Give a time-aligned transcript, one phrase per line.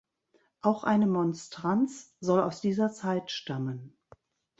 [0.61, 3.95] Auch eine Monstranz soll aus dieser Zeit stammen.